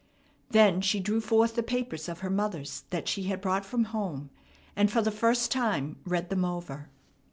[0.49, 4.31] Then she drew forth the papers of her mother's that she had brought from home,
[4.75, 6.89] and for the first time read them over.